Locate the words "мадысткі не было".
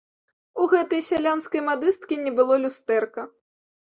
1.67-2.53